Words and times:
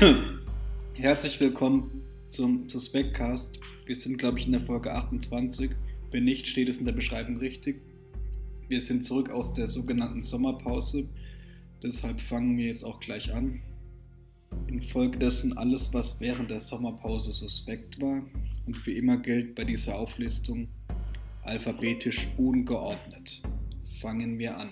Herzlich 0.94 1.40
willkommen 1.40 2.02
zum 2.28 2.66
Suspectcast. 2.70 3.60
Wir 3.84 3.94
sind, 3.94 4.16
glaube 4.16 4.38
ich, 4.38 4.46
in 4.46 4.52
der 4.52 4.62
Folge 4.62 4.94
28. 4.94 5.72
Wenn 6.10 6.24
nicht, 6.24 6.48
steht 6.48 6.70
es 6.70 6.78
in 6.78 6.86
der 6.86 6.92
Beschreibung 6.92 7.36
richtig. 7.36 7.82
Wir 8.68 8.80
sind 8.80 9.04
zurück 9.04 9.28
aus 9.28 9.52
der 9.52 9.68
sogenannten 9.68 10.22
Sommerpause. 10.22 11.06
Deshalb 11.82 12.18
fangen 12.18 12.56
wir 12.56 12.68
jetzt 12.68 12.82
auch 12.82 12.98
gleich 13.00 13.34
an. 13.34 13.60
Infolgedessen 14.68 15.58
alles, 15.58 15.92
was 15.92 16.18
während 16.18 16.50
der 16.50 16.60
Sommerpause 16.60 17.32
suspekt 17.32 18.00
war. 18.00 18.22
Und 18.66 18.86
wie 18.86 18.96
immer 18.96 19.18
gilt 19.18 19.54
bei 19.54 19.64
dieser 19.64 19.98
Auflistung 19.98 20.68
alphabetisch 21.42 22.26
ungeordnet. 22.38 23.42
Fangen 24.00 24.38
wir 24.38 24.56
an. 24.56 24.70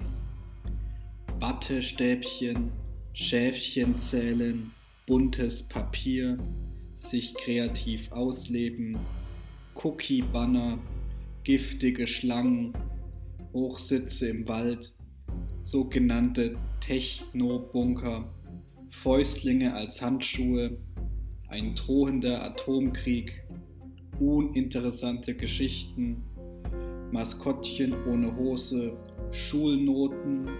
Wattestäbchen, 1.38 2.72
Schäfchen 3.12 3.98
zählen, 3.98 4.72
buntes 5.08 5.62
Papier, 5.62 6.36
sich 6.92 7.32
kreativ 7.32 8.12
ausleben, 8.12 8.98
Cookie-Banner, 9.74 10.78
giftige 11.44 12.06
Schlangen, 12.06 12.74
Hochsitze 13.54 14.28
im 14.28 14.46
Wald, 14.46 14.92
sogenannte 15.62 16.56
Techno-Bunker, 16.80 18.28
Fäustlinge 18.90 19.72
als 19.72 20.02
Handschuhe, 20.02 20.76
ein 21.48 21.74
drohender 21.74 22.44
Atomkrieg, 22.44 23.46
uninteressante 24.20 25.34
Geschichten, 25.34 26.22
Maskottchen 27.12 27.94
ohne 28.04 28.36
Hose, 28.36 28.92
Schulnoten, 29.30 30.50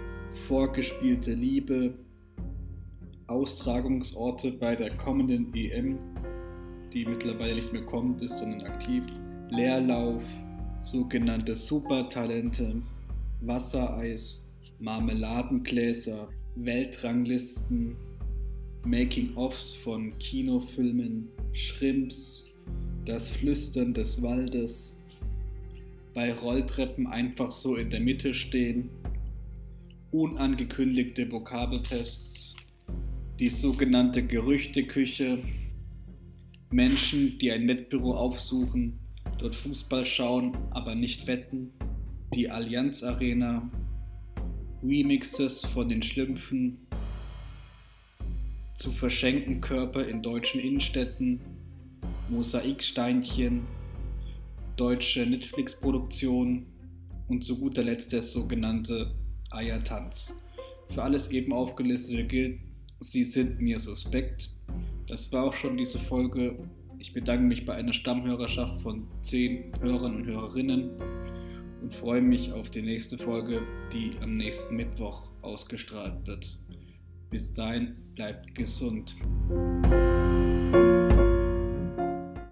vorgespielte 0.47 1.35
Liebe, 1.35 1.93
Austragungsorte 3.29 4.51
bei 4.53 4.75
der 4.75 4.95
kommenden 4.97 5.53
EM, 5.53 5.99
die 6.91 7.05
mittlerweile 7.05 7.55
nicht 7.55 7.71
mehr 7.71 7.85
kommt 7.85 8.21
ist, 8.21 8.39
sondern 8.39 8.61
aktiv, 8.63 9.03
Leerlauf, 9.49 10.23
sogenannte 10.79 11.55
Supertalente, 11.55 12.81
Wassereis, 13.41 14.49
Marmeladengläser, 14.79 16.29
Weltranglisten, 16.55 17.95
Making-ofs 18.85 19.75
von 19.75 20.17
Kinofilmen, 20.19 21.29
Shrimps, 21.51 22.51
das 23.05 23.29
Flüstern 23.29 23.93
des 23.93 24.21
Waldes, 24.21 24.97
bei 26.13 26.33
Rolltreppen 26.33 27.07
einfach 27.07 27.51
so 27.51 27.75
in 27.75 27.89
der 27.89 27.99
Mitte 27.99 28.33
stehen, 28.33 28.89
unangekündigte 30.11 31.31
Vokabeltests, 31.31 32.55
die 33.39 33.47
sogenannte 33.47 34.21
Gerüchteküche, 34.21 35.39
Menschen, 36.71 37.39
die 37.39 37.51
ein 37.51 37.69
Wettbüro 37.69 38.13
aufsuchen, 38.13 38.99
dort 39.37 39.55
Fußball 39.55 40.05
schauen, 40.05 40.57
aber 40.71 40.93
nicht 40.93 41.25
wetten, 41.25 41.71
die 42.33 42.49
Allianz 42.49 43.01
Arena, 43.01 43.71
Remixes 44.83 45.65
von 45.67 45.87
den 45.87 46.01
Schlümpfen, 46.03 46.85
zu 48.73 48.91
verschenken 48.91 49.61
Körper 49.61 50.05
in 50.05 50.21
deutschen 50.21 50.59
Innenstädten, 50.59 51.39
Mosaiksteinchen, 52.29 53.61
deutsche 54.75 55.25
Netflix-Produktion. 55.25 56.65
Und 57.27 57.43
zu 57.43 57.59
guter 57.59 57.83
Letzt 57.83 58.11
der 58.11 58.23
sogenannte 58.23 59.13
Eiertanz. 59.51 60.43
Für 60.89 61.03
alles 61.03 61.29
eben 61.29 61.53
aufgelistete 61.53 62.25
gilt, 62.25 62.59
Sie 63.01 63.23
sind 63.23 63.61
mir 63.61 63.79
suspekt. 63.79 64.49
Das 65.07 65.31
war 65.31 65.45
auch 65.45 65.53
schon 65.53 65.77
diese 65.77 65.99
Folge. 65.99 66.59
Ich 66.97 67.13
bedanke 67.13 67.45
mich 67.45 67.65
bei 67.65 67.73
einer 67.73 67.93
Stammhörerschaft 67.93 68.81
von 68.81 69.07
10 69.21 69.71
Hörern 69.79 70.17
und 70.17 70.25
Hörerinnen 70.25 70.91
und 71.81 71.95
freue 71.95 72.21
mich 72.21 72.51
auf 72.51 72.69
die 72.69 72.81
nächste 72.81 73.17
Folge, 73.17 73.61
die 73.93 74.11
am 74.21 74.33
nächsten 74.33 74.75
Mittwoch 74.75 75.23
ausgestrahlt 75.41 76.27
wird. 76.27 76.59
Bis 77.29 77.53
dahin 77.53 77.95
bleibt 78.15 78.53
gesund. 78.53 79.15